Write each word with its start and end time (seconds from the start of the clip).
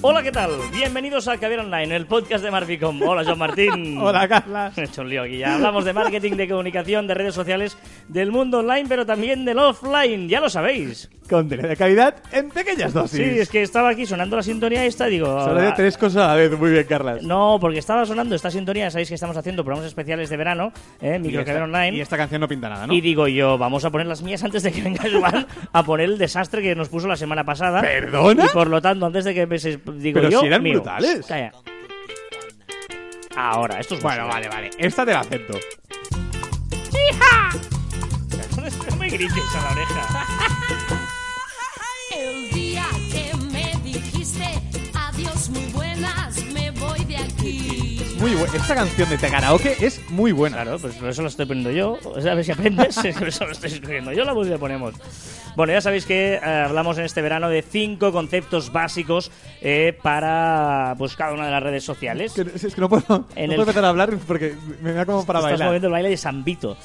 Hola, 0.00 0.22
¿qué 0.22 0.30
tal? 0.30 0.52
Bienvenidos 0.72 1.26
a 1.26 1.38
Caber 1.38 1.58
Online, 1.58 1.96
el 1.96 2.06
podcast 2.06 2.44
de 2.44 2.52
Marficom. 2.52 3.02
Hola, 3.02 3.24
John 3.26 3.36
Martín. 3.36 3.98
Hola, 4.00 4.28
Carla. 4.28 4.72
Me 4.76 4.82
he 4.84 4.86
hecho 4.86 5.02
un 5.02 5.08
lío 5.08 5.22
aquí 5.24 5.38
ya. 5.38 5.56
Hablamos 5.56 5.84
de 5.84 5.92
marketing, 5.92 6.34
de 6.34 6.48
comunicación, 6.48 7.08
de 7.08 7.14
redes 7.14 7.34
sociales, 7.34 7.76
del 8.06 8.30
mundo 8.30 8.60
online, 8.60 8.86
pero 8.88 9.04
también 9.04 9.44
del 9.44 9.58
offline. 9.58 10.28
Ya 10.28 10.40
lo 10.40 10.48
sabéis. 10.48 11.10
Contenido 11.28 11.68
de 11.68 11.76
calidad 11.76 12.14
en 12.32 12.48
pequeñas 12.48 12.94
dosis. 12.94 13.18
Sí, 13.18 13.38
es 13.40 13.48
que 13.50 13.60
estaba 13.60 13.90
aquí 13.90 14.06
sonando 14.06 14.36
la 14.36 14.42
sintonía 14.42 14.84
esta, 14.86 15.06
digo... 15.06 15.26
Solo 15.44 15.60
de 15.60 15.72
tres 15.72 15.98
cosas 15.98 16.22
a 16.22 16.28
la 16.28 16.34
vez. 16.36 16.58
Muy 16.58 16.70
bien, 16.70 16.86
Carla. 16.88 17.18
No, 17.20 17.58
porque 17.60 17.80
estaba 17.80 18.06
sonando 18.06 18.34
esta 18.34 18.50
sintonía, 18.50 18.90
sabéis 18.90 19.08
que 19.08 19.16
estamos 19.16 19.36
haciendo 19.36 19.62
programas 19.62 19.88
especiales 19.88 20.30
de 20.30 20.36
verano, 20.38 20.72
¿eh? 21.02 21.18
Micro 21.18 21.42
Online. 21.64 21.96
y 21.96 22.00
esta 22.00 22.16
canción 22.16 22.40
no 22.40 22.48
pinta 22.48 22.70
nada, 22.70 22.86
¿no? 22.86 22.94
Y 22.94 23.02
digo 23.02 23.28
yo, 23.28 23.58
vamos 23.58 23.84
a 23.84 23.90
poner 23.90 24.06
las 24.06 24.22
mías 24.22 24.42
antes 24.42 24.62
de 24.62 24.72
que 24.72 24.80
venga 24.80 25.02
Joan 25.12 25.46
a 25.70 25.82
poner 25.82 26.08
el 26.08 26.18
desastre 26.18 26.62
que 26.62 26.74
nos 26.74 26.88
puso 26.88 27.08
la 27.08 27.16
semana 27.16 27.44
pasada. 27.44 27.82
¿Perdona? 27.82 28.46
Y 28.46 28.48
por 28.48 28.68
lo 28.68 28.80
tanto, 28.80 29.04
antes 29.04 29.26
de 29.26 29.34
que 29.34 29.42
empieces, 29.42 29.78
digo 29.92 30.20
Pero 30.20 30.30
yo, 30.30 30.40
si 30.40 30.46
eran 30.46 30.62
mío. 30.62 30.74
brutales. 30.74 31.26
Calla. 31.26 31.52
Ahora, 33.36 33.78
esto 33.80 33.94
es 33.94 34.02
Bueno, 34.02 34.26
vale, 34.26 34.48
vale. 34.48 34.70
Esta 34.78 35.04
te 35.06 35.12
la 35.12 35.20
acepto. 35.20 35.58
No 38.90 38.96
me 38.96 39.08
grites 39.08 39.54
a 39.54 39.62
la 39.62 39.70
oreja. 39.72 40.26
El 42.18 42.50
día 42.50 42.77
Muy 48.18 48.34
buena. 48.34 48.56
Esta 48.56 48.74
canción 48.74 49.08
de 49.08 49.18
Te 49.18 49.28
Karaoke 49.28 49.76
es 49.80 50.00
muy 50.10 50.32
buena. 50.32 50.56
Claro, 50.62 50.78
pues 50.78 50.94
por 50.96 51.08
eso 51.08 51.22
lo 51.22 51.28
estoy 51.28 51.46
poniendo 51.46 51.70
yo. 51.70 51.98
O 52.04 52.20
sea, 52.20 52.32
a 52.32 52.34
ver 52.34 52.44
si 52.44 52.52
aprendes. 52.52 52.96
por 53.18 53.28
eso 53.28 53.44
lo 53.44 53.52
estoy 53.52 53.70
escribiendo 53.72 54.12
yo, 54.12 54.24
la 54.24 54.34
música 54.34 54.58
ponemos. 54.58 54.94
Bueno, 55.56 55.72
ya 55.72 55.80
sabéis 55.80 56.04
que 56.06 56.34
eh, 56.34 56.40
hablamos 56.40 56.98
en 56.98 57.04
este 57.04 57.22
verano 57.22 57.48
de 57.48 57.62
cinco 57.62 58.12
conceptos 58.12 58.72
básicos 58.72 59.30
eh, 59.60 59.96
para 60.02 60.94
pues 60.98 61.16
cada 61.16 61.32
una 61.32 61.46
de 61.46 61.50
las 61.52 61.62
redes 61.62 61.84
sociales. 61.84 62.36
Es 62.36 62.44
que, 62.60 62.66
es 62.68 62.74
que 62.74 62.80
no 62.80 62.88
puedo, 62.88 63.04
no 63.08 63.16
En 63.36 63.46
puedo 63.46 63.52
el- 63.54 63.60
empezar 63.60 63.84
a 63.84 63.88
hablar 63.88 64.16
porque 64.26 64.54
me 64.82 64.92
da 64.92 65.04
como 65.06 65.24
para 65.26 65.38
Estás 65.40 65.52
bailar. 65.52 65.68
moviendo 65.68 65.86
el 65.88 65.92
baile 65.92 66.10
de 66.10 66.16
Sambito. 66.16 66.76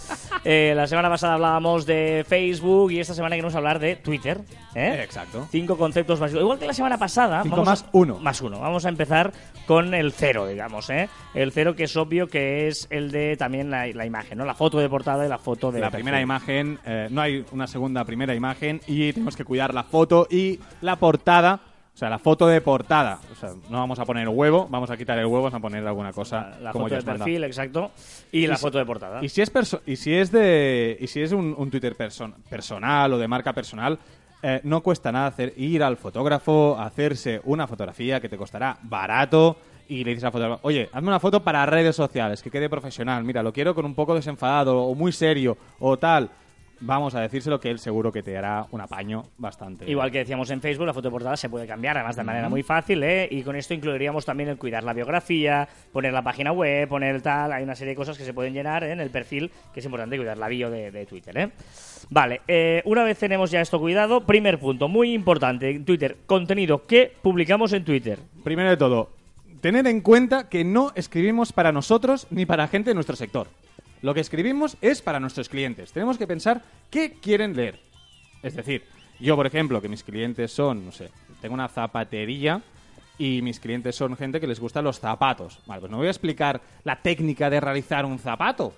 Eh, 0.46 0.74
la 0.76 0.88
semana 0.88 1.10
pasada 1.10 1.36
hablábamos 1.36 1.86
de 1.86 2.26
Facebook 2.28 2.92
y 2.92 3.00
esta 3.00 3.14
semana 3.14 3.36
queremos 3.36 3.56
hablar 3.56 3.80
de 3.80 3.96
Twitter. 3.96 4.42
¿eh? 4.76 5.00
Exacto. 5.02 5.48
Cinco 5.50 5.78
conceptos 5.78 6.20
básicos. 6.20 6.42
Igual 6.42 6.60
que 6.60 6.68
la 6.68 6.74
semana 6.74 6.98
pasada. 6.98 7.44
Cinco 7.44 7.56
vamos 7.58 7.68
a- 7.68 7.72
más 7.72 7.86
uno. 7.94 8.20
Más 8.20 8.42
uno. 8.42 8.60
Vamos 8.60 8.86
a 8.86 8.90
empezar 8.90 9.32
con 9.68 9.94
el 9.94 10.12
cero, 10.12 10.46
digamos. 10.48 10.90
¿eh? 10.90 11.08
El 11.34 11.54
cero 11.54 11.76
que 11.78 11.86
es 11.86 11.96
obvio 11.96 12.28
que 12.28 12.68
es 12.68 12.88
el 12.90 13.12
de 13.12 13.38
también 13.38 13.72
la, 13.72 13.88
la 13.88 14.06
imagen, 14.06 14.38
¿no? 14.38 14.44
La 14.44 14.54
foto 14.54 14.80
de 14.80 14.90
portada 14.90 15.26
y 15.26 15.30
la 15.30 15.38
foto 15.38 15.72
de. 15.72 15.80
La 15.80 15.88
perfil. 15.88 16.04
primera 16.04 16.22
imagen, 16.22 16.78
eh, 16.86 17.08
no 17.10 17.22
hay 17.22 17.46
una 17.52 17.66
segunda 17.68 18.04
primera 18.04 18.36
imagen 18.36 18.82
y 18.86 19.14
tenemos 19.14 19.38
que 19.38 19.46
cuidar 19.46 19.74
la 19.74 19.84
foto 19.84 20.28
y 20.30 20.60
la 20.82 20.98
portada, 20.98 21.62
o 21.94 21.98
sea, 21.98 22.10
la 22.10 22.18
foto 22.18 22.48
de 22.48 22.60
portada. 22.60 23.20
O 23.32 23.36
sea, 23.36 23.52
no 23.70 23.78
vamos 23.78 24.00
a 24.00 24.06
poner 24.06 24.28
huevo, 24.28 24.68
vamos 24.70 24.90
a 24.90 24.98
quitar 24.98 25.18
el 25.20 25.26
huevo, 25.26 25.44
vamos 25.44 25.54
a 25.54 25.60
poner 25.60 25.86
alguna 25.86 26.12
cosa 26.12 26.50
La, 26.56 26.60
la 26.60 26.72
como 26.72 26.86
foto 26.86 26.96
de 26.96 27.02
mandado. 27.02 27.18
perfil, 27.26 27.44
exacto. 27.44 27.92
Y, 28.32 28.48
la 28.48 28.56
si- 28.56 28.62
foto 28.62 28.78
de 28.80 28.86
portada. 28.86 29.24
Y 29.24 29.30
si 29.30 29.42
es 29.42 29.54
perso- 29.54 29.82
y 29.86 29.96
si 29.96 30.14
es 30.14 30.32
de 30.32 30.98
y 31.00 31.08
si 31.08 31.22
es 31.22 31.32
un, 31.32 31.54
un 31.58 31.70
Twitter 31.70 31.96
person- 31.96 32.34
personal 32.50 33.14
o 33.14 33.18
de 33.20 33.28
marca 33.28 33.54
personal, 33.54 34.00
eh, 34.42 34.60
no 34.64 34.82
cuesta 34.82 35.12
nada 35.12 35.28
hacer 35.28 35.54
ir 35.56 35.84
al 35.84 35.96
fotógrafo, 35.98 36.78
hacerse 36.80 37.40
una 37.46 37.68
fotografía 37.68 38.20
que 38.20 38.28
te 38.28 38.38
costará 38.38 38.78
barato 38.82 39.56
y 39.88 40.04
le 40.04 40.12
dices 40.12 40.24
al 40.26 40.32
fotógrafo, 40.32 40.68
oye, 40.68 40.90
hazme 40.92 41.10
una 41.10 41.20
foto 41.20 41.44
para 41.44 41.66
redes 41.66 41.96
sociales, 41.96 42.42
que 42.42 42.50
quede 42.50 42.70
profesional, 42.70 43.24
mira, 43.24 43.44
lo 43.44 43.54
quiero 43.54 43.76
con 43.76 43.86
un 43.86 43.94
poco 43.94 44.16
desenfadado 44.16 44.80
o 44.82 44.96
muy 44.96 45.12
serio 45.12 45.58
o 45.80 45.98
tal. 45.98 46.30
Vamos 46.86 47.16
a 47.16 47.22
decírselo 47.22 47.62
que 47.62 47.70
él 47.70 47.80
seguro 47.80 48.12
que 48.12 48.22
te 48.22 48.38
hará 48.38 48.66
un 48.72 48.82
apaño 48.82 49.24
bastante. 49.38 49.90
Igual 49.90 50.12
que 50.12 50.18
decíamos 50.18 50.50
en 50.50 50.60
Facebook, 50.60 50.86
la 50.86 50.94
foto 50.94 51.08
de 51.08 51.12
portada 51.12 51.38
se 51.38 51.48
puede 51.48 51.66
cambiar, 51.66 51.96
además 51.96 52.18
de 52.18 52.24
manera 52.24 52.50
muy 52.50 52.62
fácil, 52.62 53.02
¿eh? 53.04 53.26
Y 53.32 53.42
con 53.42 53.56
esto 53.56 53.74
incluiríamos 53.74 54.26
también 54.26 54.50
el 54.50 54.58
cuidar 54.58 54.84
la 54.84 54.92
biografía, 54.92 55.66
poner 55.94 56.12
la 56.12 56.22
página 56.22 56.52
web, 56.52 56.90
poner 56.90 57.22
tal. 57.22 57.54
Hay 57.54 57.64
una 57.64 57.74
serie 57.74 57.92
de 57.92 57.96
cosas 57.96 58.18
que 58.18 58.26
se 58.26 58.34
pueden 58.34 58.54
llenar 58.54 58.84
¿eh? 58.84 58.92
en 58.92 59.00
el 59.00 59.12
perfil, 59.12 59.50
que 59.74 59.80
es 59.80 59.86
importante 59.86 60.18
cuidar 60.18 60.38
la 60.38 60.50
bio 60.50 60.70
de, 60.70 60.92
de 60.92 61.06
Twitter, 61.06 61.38
¿eh? 61.38 61.52
Vale, 62.10 62.42
eh, 62.50 62.82
una 62.84 63.06
vez 63.06 63.18
tenemos 63.18 63.50
ya 63.50 63.62
esto 63.62 63.80
cuidado, 63.80 64.26
primer 64.26 64.60
punto, 64.60 64.90
muy 64.90 65.14
importante 65.14 65.70
en 65.70 65.86
Twitter, 65.86 66.18
contenido 66.26 66.86
que 66.86 67.14
publicamos 67.22 67.72
en 67.72 67.86
Twitter. 67.86 68.20
Primero 68.44 68.70
de 68.70 68.76
todo, 68.76 69.10
tener 69.62 69.88
en 69.88 70.02
cuenta 70.02 70.50
que 70.50 70.66
no 70.66 70.92
escribimos 70.96 71.54
para 71.54 71.72
nosotros 71.72 72.28
ni 72.30 72.46
para 72.46 72.68
gente 72.68 72.90
de 72.90 72.96
nuestro 72.96 73.16
sector. 73.16 73.48
Lo 74.04 74.14
que 74.14 74.20
escribimos 74.20 74.78
es 74.82 75.02
para 75.02 75.20
nuestros 75.20 75.50
clientes. 75.50 75.92
Tenemos 75.94 76.18
que 76.20 76.28
pensar 76.28 76.62
qué 76.92 77.14
quieren 77.14 77.56
leer. 77.56 77.80
Es 78.44 78.54
decir, 78.56 78.84
yo, 79.20 79.36
por 79.38 79.48
ejemplo, 79.48 79.82
que 79.82 79.88
mis 79.90 80.04
clientes 80.04 80.52
son, 80.52 80.86
no 80.86 80.92
sé, 80.92 81.10
tengo 81.42 81.54
una 81.56 81.70
zapatería 81.70 82.62
y 83.18 83.42
mis 83.42 83.60
clientes 83.62 83.96
son 83.96 84.18
gente 84.18 84.42
que 84.42 84.48
les 84.48 84.60
gustan 84.60 84.84
los 84.84 85.00
zapatos. 85.00 85.60
Vale, 85.66 85.80
pues 85.80 85.90
no 85.92 85.98
voy 85.98 86.08
a 86.08 86.12
explicar 86.12 86.60
la 86.84 86.98
técnica 87.02 87.50
de 87.50 87.62
realizar 87.62 88.06
un 88.06 88.20
zapato. 88.20 88.74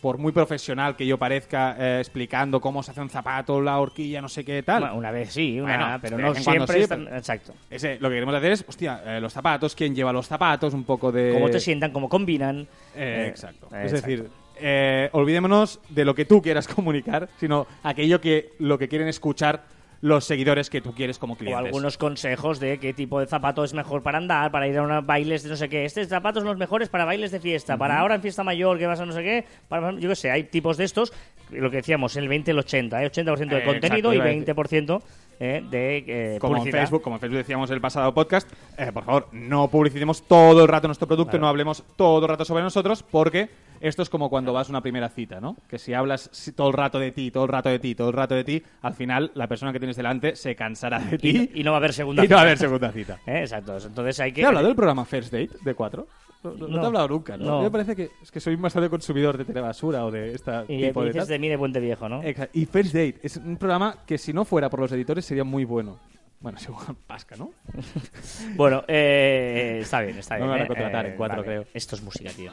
Por 0.00 0.16
muy 0.18 0.30
profesional 0.30 0.94
que 0.94 1.04
yo 1.06 1.18
parezca 1.18 1.74
eh, 1.78 1.98
explicando 2.00 2.60
cómo 2.60 2.84
se 2.84 2.92
hace 2.92 3.00
un 3.00 3.10
zapato, 3.10 3.60
la 3.60 3.78
horquilla, 3.80 4.20
no 4.22 4.28
sé 4.28 4.44
qué 4.44 4.62
tal. 4.62 4.84
Una, 4.84 4.92
una 4.94 5.10
vez 5.10 5.32
sí, 5.32 5.60
una, 5.60 5.76
Bueno, 5.76 5.98
pero 6.00 6.18
no 6.18 6.34
siempre. 6.36 6.76
sí, 6.76 6.82
están- 6.82 7.04
pero- 7.04 7.16
Exacto. 7.16 7.52
Ese, 7.68 7.98
lo 8.00 8.08
que 8.08 8.14
queremos 8.14 8.34
hacer 8.36 8.52
es, 8.52 8.64
hostia, 8.68 9.02
eh, 9.04 9.20
los 9.20 9.32
zapatos, 9.32 9.74
quién 9.74 9.94
lleva 9.96 10.12
los 10.12 10.26
zapatos, 10.28 10.72
un 10.72 10.84
poco 10.84 11.10
de... 11.10 11.32
Cómo 11.34 11.50
te 11.50 11.58
sientan, 11.60 11.90
cómo 11.92 12.08
combinan. 12.08 12.60
Eh, 12.94 13.24
Eh, 13.24 13.28
exacto. 13.28 13.68
eh, 13.72 13.82
es 13.86 13.92
exacto. 13.92 14.06
decir, 14.08 14.30
eh, 14.60 15.08
olvidémonos 15.12 15.80
de 15.88 16.04
lo 16.04 16.14
que 16.14 16.24
tú 16.24 16.42
quieras 16.42 16.66
comunicar, 16.74 17.28
sino 17.38 17.66
aquello 17.82 18.20
que 18.20 18.52
lo 18.58 18.78
que 18.78 18.88
quieren 18.88 19.08
escuchar 19.08 19.64
los 20.00 20.24
seguidores 20.24 20.70
que 20.70 20.80
tú 20.80 20.94
quieres 20.94 21.18
como 21.18 21.34
O 21.34 21.36
clientes. 21.36 21.64
algunos 21.66 21.98
consejos 21.98 22.60
de 22.60 22.78
qué 22.78 22.94
tipo 22.94 23.18
de 23.18 23.26
zapato 23.26 23.64
es 23.64 23.74
mejor 23.74 24.00
para 24.04 24.18
andar, 24.18 24.52
para 24.52 24.68
ir 24.68 24.78
a 24.78 24.82
unos 24.82 25.04
bailes 25.04 25.42
de 25.42 25.48
no 25.50 25.56
sé 25.56 25.68
qué. 25.68 25.84
Estos 25.84 26.06
zapatos 26.06 26.42
son 26.42 26.48
los 26.50 26.56
mejores 26.56 26.88
para 26.88 27.04
bailes 27.04 27.32
de 27.32 27.40
fiesta, 27.40 27.76
para 27.76 27.98
ahora 27.98 28.14
en 28.14 28.22
fiesta 28.22 28.44
mayor 28.44 28.78
que 28.78 28.86
vas 28.86 29.00
a 29.00 29.06
no 29.06 29.12
sé 29.12 29.24
qué. 29.24 29.44
Para, 29.68 29.90
yo 29.98 30.08
qué 30.08 30.14
sé, 30.14 30.30
hay 30.30 30.44
tipos 30.44 30.76
de 30.76 30.84
estos, 30.84 31.12
lo 31.50 31.68
que 31.68 31.78
decíamos, 31.78 32.14
el 32.16 32.28
20 32.28 32.48
el 32.52 32.58
80, 32.60 33.02
¿eh? 33.02 33.10
80% 33.10 33.48
de 33.48 33.58
Eh, 33.58 33.64
contenido 33.64 34.12
exacto, 34.12 34.30
y 34.30 34.44
20% 34.44 35.02
eh, 35.40 35.64
de 35.70 36.04
eh, 36.06 36.38
como 36.40 36.54
en 36.54 36.58
publicidad. 36.60 36.80
Facebook, 36.82 37.02
como 37.02 37.16
en 37.16 37.20
Facebook 37.20 37.38
decíamos 37.38 37.70
el 37.70 37.80
pasado 37.80 38.12
podcast, 38.14 38.50
eh, 38.76 38.90
por 38.92 39.04
favor, 39.04 39.28
no 39.32 39.68
publicitemos 39.68 40.22
todo 40.22 40.62
el 40.62 40.68
rato 40.68 40.88
nuestro 40.88 41.06
producto, 41.06 41.30
Claro. 41.32 41.42
no 41.42 41.48
hablemos 41.48 41.84
todo 41.96 42.22
el 42.24 42.28
rato 42.28 42.44
sobre 42.44 42.62
nosotros, 42.62 43.02
porque 43.02 43.48
esto 43.80 44.02
es 44.02 44.08
como 44.10 44.28
cuando 44.28 44.52
vas 44.52 44.68
a 44.68 44.70
una 44.72 44.80
primera 44.80 45.08
cita, 45.08 45.40
¿no? 45.40 45.56
Que 45.68 45.78
si 45.78 45.94
hablas 45.94 46.30
todo 46.56 46.66
el 46.68 46.74
rato 46.74 46.98
de 46.98 47.12
ti, 47.12 47.30
todo 47.30 47.44
el 47.44 47.50
rato 47.50 47.68
de 47.68 47.78
ti, 47.78 47.94
todo 47.94 48.08
el 48.08 48.14
rato 48.14 48.34
de 48.34 48.42
ti, 48.42 48.62
al 48.82 48.94
final 48.94 49.30
la 49.34 49.46
persona 49.46 49.72
que 49.72 49.78
tienes 49.78 49.96
delante 49.96 50.34
se 50.34 50.56
cansará 50.56 50.98
de 50.98 51.16
ti 51.18 51.50
Y, 51.54 51.60
y 51.60 51.62
no 51.64 51.70
va 51.70 51.76
a 51.76 51.78
haber 51.78 51.92
segunda 51.92 52.24
y 52.24 52.28
no 52.28 52.34
va 52.34 52.40
a 52.42 52.44
cita. 52.44 52.48
haber 52.48 52.58
segunda 52.58 52.90
cita. 52.92 53.18
Eh, 53.26 53.40
Exacto, 53.42 53.76
entonces 53.76 54.18
hay 54.18 54.32
que... 54.32 54.40
¿Te 54.40 54.42
he 54.42 54.46
hablado 54.46 54.66
del 54.66 54.74
programa 54.76 55.04
First 55.04 55.32
Date 55.32 55.50
de 55.62 55.74
4? 55.74 56.06
No, 56.42 56.50
no 56.52 56.66
te 56.66 56.72
No. 56.72 56.82
he 56.82 56.86
hablado 56.86 57.08
nunca, 57.08 57.36
¿no? 57.36 57.44
No. 57.44 57.54
A 57.54 57.58
mí 57.58 57.64
Me 57.64 57.70
parece 57.70 57.96
que 57.96 58.10
es 58.22 58.30
que 58.30 58.38
soy 58.40 58.56
bastante 58.56 58.88
consumidor 58.88 59.36
de 59.36 59.44
telebasura 59.44 60.04
o 60.04 60.10
de 60.10 60.34
este 60.34 60.52
Y 60.68 60.82
tipo 60.86 61.00
de 61.02 61.08
dices 61.08 61.22
tal. 61.22 61.28
de 61.28 61.38
mí 61.38 61.48
de 61.48 61.58
Puente 61.58 61.80
Viejo, 61.80 62.08
¿no? 62.08 62.22
Exacto. 62.22 62.56
Y 62.58 62.66
First 62.66 62.92
Date 62.94 63.16
es 63.22 63.36
un 63.36 63.56
programa 63.56 63.98
que 64.06 64.18
si 64.18 64.32
no 64.32 64.44
fuera 64.44 64.70
por 64.70 64.80
los 64.80 64.92
editores 64.92 65.24
sería 65.24 65.44
muy 65.44 65.64
bueno. 65.64 65.98
Bueno, 66.40 66.56
según 66.60 66.78
Pasca, 67.06 67.34
¿no? 67.36 67.50
Bueno, 68.54 68.84
eh, 68.86 69.80
está 69.82 70.00
bien, 70.02 70.18
está 70.18 70.38
No 70.38 70.44
bien. 70.44 70.46
me 70.46 70.52
van 70.52 70.60
a 70.60 70.64
eh, 70.64 70.68
contratar 70.68 71.06
eh, 71.06 71.10
en 71.10 71.16
cuatro, 71.16 71.36
vale. 71.38 71.46
creo. 71.48 71.64
Esto 71.74 71.96
es 71.96 72.02
música, 72.02 72.30
tío. 72.30 72.52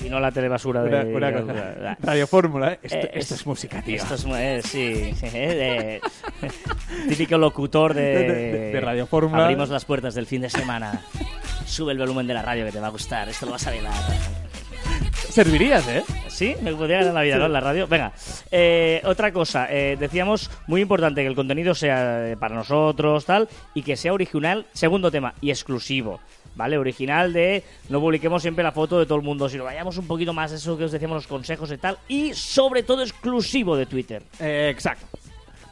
Y 0.00 0.08
no 0.10 0.18
la 0.20 0.32
telebasura 0.32 0.82
Una, 0.82 1.04
de... 1.04 1.14
una 1.14 1.32
cosa. 1.32 1.96
Radio 2.00 2.26
Fórmula, 2.26 2.72
¿eh? 2.72 2.78
Esto, 2.82 2.96
Eh, 2.98 3.10
esto 3.14 3.34
es 3.34 3.46
música, 3.46 3.80
tío. 3.82 3.96
Esto 3.96 4.14
es, 4.14 4.24
eh, 4.26 4.60
sí, 4.64 5.14
sí, 5.14 5.26
eh, 5.32 6.00
de- 6.42 7.08
típico 7.08 7.38
locutor 7.38 7.94
de, 7.94 8.02
De- 8.02 8.28
de- 8.32 8.72
de 8.72 8.80
Radio 8.80 9.06
Fórmula. 9.06 9.44
Abrimos 9.44 9.68
las 9.68 9.84
puertas 9.84 10.14
del 10.14 10.26
fin 10.26 10.42
de 10.42 10.50
semana. 10.50 11.00
Sube 11.72 11.92
el 11.92 11.98
volumen 11.98 12.26
de 12.26 12.34
la 12.34 12.42
radio 12.42 12.66
que 12.66 12.72
te 12.72 12.80
va 12.80 12.88
a 12.88 12.90
gustar. 12.90 13.30
Esto 13.30 13.46
lo 13.46 13.52
vas 13.52 13.66
a 13.66 13.70
bailar. 13.70 13.94
Servirías, 15.30 15.88
¿eh? 15.88 16.04
Sí, 16.28 16.54
me 16.60 16.74
podría 16.74 16.98
ganar 16.98 17.14
la 17.14 17.22
vida, 17.22 17.38
¿no? 17.38 17.46
En 17.46 17.52
la 17.54 17.60
radio. 17.60 17.86
Venga, 17.86 18.12
eh, 18.50 19.00
otra 19.06 19.32
cosa. 19.32 19.68
eh, 19.70 19.96
decíamos, 19.98 20.50
muy 20.66 20.82
importante 20.82 21.22
que 21.22 21.28
el 21.28 21.34
contenido 21.34 21.74
sea 21.74 22.28
eh, 22.28 22.36
para 22.36 22.54
nosotros, 22.54 23.24
tal, 23.24 23.48
y 23.72 23.80
que 23.80 23.96
sea 23.96 24.12
original, 24.12 24.66
segundo 24.74 25.10
tema, 25.10 25.32
y 25.40 25.48
exclusivo. 25.48 26.20
¿Vale? 26.56 26.76
Original 26.76 27.32
de 27.32 27.64
no 27.88 28.00
publiquemos 28.00 28.42
siempre 28.42 28.62
la 28.62 28.72
foto 28.72 28.98
de 28.98 29.06
todo 29.06 29.16
el 29.16 29.24
mundo, 29.24 29.48
sino 29.48 29.64
vayamos 29.64 29.96
un 29.96 30.06
poquito 30.06 30.34
más 30.34 30.52
a 30.52 30.56
eso 30.56 30.76
que 30.76 30.84
os 30.84 30.92
decíamos 30.92 31.14
los 31.14 31.26
consejos 31.26 31.72
y 31.72 31.78
tal, 31.78 31.96
y 32.06 32.34
sobre 32.34 32.82
todo 32.82 33.00
exclusivo 33.00 33.78
de 33.78 33.86
Twitter. 33.86 34.22
Eh, 34.38 34.68
exacto. 34.70 35.06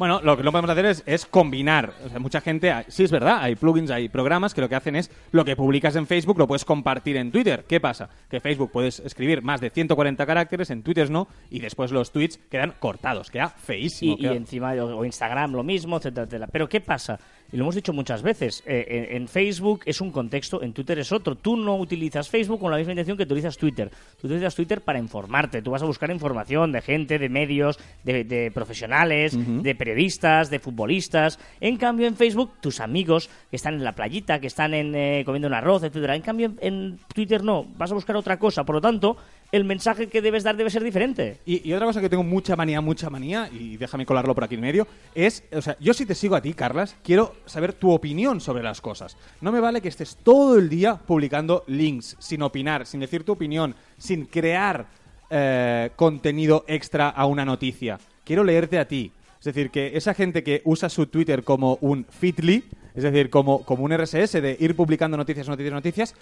Bueno, 0.00 0.18
lo 0.22 0.34
que 0.34 0.42
no 0.42 0.50
podemos 0.50 0.70
hacer 0.70 0.86
es, 0.86 1.02
es 1.04 1.26
combinar. 1.26 1.92
O 2.06 2.08
sea, 2.08 2.18
mucha 2.18 2.40
gente, 2.40 2.72
sí 2.88 3.04
es 3.04 3.10
verdad, 3.10 3.40
hay 3.42 3.54
plugins, 3.54 3.90
hay 3.90 4.08
programas 4.08 4.54
que 4.54 4.62
lo 4.62 4.68
que 4.70 4.74
hacen 4.74 4.96
es 4.96 5.10
lo 5.30 5.44
que 5.44 5.56
publicas 5.56 5.94
en 5.94 6.06
Facebook 6.06 6.38
lo 6.38 6.46
puedes 6.46 6.64
compartir 6.64 7.18
en 7.18 7.30
Twitter. 7.30 7.66
¿Qué 7.68 7.80
pasa? 7.80 8.08
Que 8.30 8.40
Facebook 8.40 8.70
puedes 8.72 9.00
escribir 9.00 9.42
más 9.42 9.60
de 9.60 9.68
140 9.68 10.24
caracteres, 10.24 10.70
en 10.70 10.82
Twitter 10.82 11.10
no, 11.10 11.28
y 11.50 11.60
después 11.60 11.92
los 11.92 12.12
tweets 12.12 12.38
quedan 12.50 12.72
cortados, 12.78 13.30
queda 13.30 13.50
feísimo. 13.50 14.16
Y, 14.18 14.24
encima, 14.24 14.72
o 14.72 15.00
o 15.00 15.04
Instagram 15.04 15.52
lo 15.52 15.62
mismo, 15.62 15.98
etcétera, 15.98 16.24
etcétera. 16.24 16.48
Pero 16.50 16.66
¿qué 16.66 16.80
pasa? 16.80 17.20
Y 17.52 17.56
lo 17.56 17.64
hemos 17.64 17.74
dicho 17.74 17.92
muchas 17.92 18.22
veces, 18.22 18.62
eh, 18.66 19.08
en, 19.10 19.16
en 19.16 19.28
Facebook 19.28 19.82
es 19.84 20.00
un 20.00 20.10
contexto, 20.10 20.62
en 20.62 20.72
Twitter 20.72 20.98
es 20.98 21.12
otro. 21.12 21.34
Tú 21.34 21.56
no 21.56 21.76
utilizas 21.76 22.28
Facebook 22.28 22.60
con 22.60 22.70
la 22.70 22.76
misma 22.76 22.92
intención 22.92 23.16
que 23.16 23.24
utilizas 23.24 23.56
Twitter. 23.56 23.90
Tú 24.20 24.26
utilizas 24.26 24.54
Twitter 24.54 24.80
para 24.80 24.98
informarte, 24.98 25.62
tú 25.62 25.70
vas 25.70 25.82
a 25.82 25.86
buscar 25.86 26.10
información 26.10 26.72
de 26.72 26.80
gente, 26.80 27.18
de 27.18 27.28
medios, 27.28 27.78
de, 28.04 28.24
de 28.24 28.50
profesionales, 28.50 29.36
de 29.36 29.74
periodistas, 29.74 30.50
de 30.50 30.58
futbolistas. 30.58 31.38
En 31.60 31.76
cambio, 31.76 32.06
en 32.06 32.16
Facebook, 32.16 32.52
tus 32.60 32.80
amigos 32.80 33.30
que 33.50 33.56
están 33.56 33.74
en 33.74 33.84
la 33.84 33.92
playita, 33.92 34.40
que 34.40 34.46
están 34.46 34.74
en, 34.74 34.94
eh, 34.94 35.22
comiendo 35.24 35.48
un 35.48 35.54
arroz, 35.54 35.82
etcétera. 35.82 36.14
En 36.16 36.22
cambio, 36.22 36.52
en 36.60 36.98
Twitter 37.14 37.42
no, 37.42 37.64
vas 37.76 37.90
a 37.90 37.94
buscar 37.94 38.16
otra 38.16 38.38
cosa. 38.38 38.64
Por 38.64 38.76
lo 38.76 38.80
tanto, 38.80 39.16
el 39.52 39.64
mensaje 39.64 40.08
que 40.08 40.22
debes 40.22 40.44
dar 40.44 40.56
debe 40.56 40.70
ser 40.70 40.84
diferente. 40.84 41.38
Y, 41.44 41.72
otra 41.72 41.86
cosa 41.86 42.00
que 42.00 42.08
tengo 42.08 42.22
mucha 42.22 42.56
manía, 42.56 42.80
mucha 42.80 43.10
manía, 43.10 43.48
y 43.52 43.76
déjame 43.76 44.06
colarlo 44.06 44.34
por 44.34 44.44
aquí 44.44 44.54
en 44.54 44.60
medio, 44.60 44.86
es, 45.14 45.44
o 45.52 45.60
sea, 45.60 45.76
yo 45.80 45.92
si 45.92 46.06
te 46.06 46.14
sigo 46.14 46.36
a 46.36 46.40
ti, 46.40 46.54
Carlas, 46.54 46.96
quiero 47.02 47.34
saber 47.46 47.72
tu 47.72 47.90
opinión 47.90 48.40
sobre 48.40 48.62
las 48.62 48.80
cosas. 48.80 49.16
No 49.40 49.52
me 49.52 49.60
vale 49.60 49.80
que 49.80 49.88
estés 49.88 50.16
todo 50.22 50.58
el 50.58 50.68
día 50.68 50.96
publicando 50.96 51.64
links, 51.66 52.16
sin 52.18 52.42
opinar, 52.42 52.86
sin 52.86 53.00
decir 53.00 53.24
tu 53.24 53.32
opinión, 53.32 53.74
sin 53.98 54.26
crear 54.26 54.86
eh, 55.30 55.90
contenido 55.96 56.64
extra 56.68 57.08
a 57.08 57.26
una 57.26 57.44
noticia. 57.44 57.98
Quiero 58.24 58.44
leerte 58.44 58.78
a 58.78 58.86
ti. 58.86 59.12
Es 59.38 59.44
decir, 59.44 59.70
que 59.70 59.96
esa 59.96 60.12
gente 60.12 60.42
que 60.42 60.60
usa 60.64 60.88
su 60.90 61.06
Twitter 61.06 61.44
como 61.44 61.78
un 61.80 62.04
Fitly, 62.04 62.64
es 62.94 63.02
decir, 63.04 63.30
como, 63.30 63.64
como 63.64 63.84
un 63.84 63.96
RSS 63.96 64.32
de 64.32 64.56
ir 64.60 64.76
publicando 64.76 65.16
noticias, 65.16 65.48
noticias, 65.48 65.72
noticias, 65.72 66.14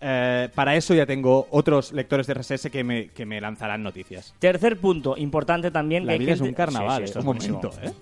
eh, 0.00 0.48
para 0.54 0.76
eso 0.76 0.94
ya 0.94 1.06
tengo 1.06 1.46
otros 1.50 1.92
lectores 1.92 2.26
de 2.26 2.34
RSS 2.34 2.70
que 2.70 2.84
me, 2.84 3.08
que 3.08 3.24
me 3.26 3.40
lanzarán 3.40 3.82
noticias. 3.82 4.34
Tercer 4.38 4.78
punto, 4.78 5.16
importante 5.16 5.70
también. 5.70 6.06
La 6.06 6.12
que 6.12 6.18
vida 6.18 6.32
es 6.32 6.38
gente- 6.38 6.48
un 6.50 6.54
carnaval, 6.54 6.96
Sí, 6.96 6.98
sí, 6.98 7.04
esto 7.04 7.18
es 7.20 7.24
un 7.24 7.34
momento, 7.36 7.70
¿eh? 7.82 7.92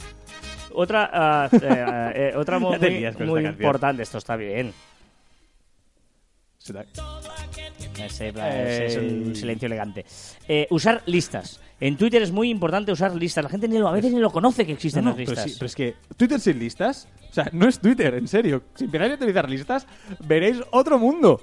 Otra, 0.75 1.11
ah, 1.13 1.49
eh, 1.53 2.13
eh, 2.33 2.37
otra 2.37 2.59
muy, 2.61 2.79
muy 3.27 3.47
importante, 3.47 4.03
esto 4.03 4.19
está 4.19 4.37
bien. 4.37 4.73
Ese, 7.99 8.29
es 8.87 8.97
un 8.97 9.35
silencio 9.37 9.67
elegante. 9.67 10.05
Eh, 10.49 10.67
usar 10.71 11.03
listas. 11.07 11.61
En 11.81 11.97
Twitter 11.97 12.23
es 12.23 12.31
muy 12.31 12.49
importante 12.51 12.93
usar 12.93 13.15
listas. 13.15 13.43
La 13.45 13.51
gente 13.51 13.67
ni 13.69 13.79
lo- 13.79 13.89
a 13.89 13.93
veces 13.93 14.13
ni 14.13 14.21
lo 14.21 14.31
conoce 14.31 14.65
que 14.65 14.73
existen 14.73 15.05
No, 15.05 15.11
las 15.11 15.17
pero, 15.17 15.31
listas. 15.33 15.51
sí, 15.51 15.57
pero 15.59 15.67
es 15.67 15.75
que 15.75 15.95
Twitter 16.17 16.41
sin 16.41 16.59
listas, 16.59 17.09
o 17.31 17.35
sea, 17.35 17.49
no 17.53 17.69
es 17.69 17.79
Twitter, 17.81 18.15
en 18.15 18.29
serio. 18.29 18.63
Si 18.75 18.85
empezáis 18.85 19.13
a 19.13 19.15
utilizar 19.17 19.49
listas, 19.51 19.87
veréis 20.21 20.61
otro 20.71 20.99
mundo. 20.99 21.41